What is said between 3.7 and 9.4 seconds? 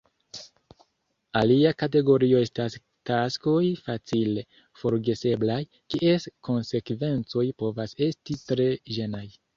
facile forgeseblaj, kies konsekvencoj povas esti tre ĝenaj.